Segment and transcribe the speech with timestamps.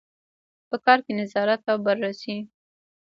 [0.69, 2.37] په کار کې نظارت او بررسي.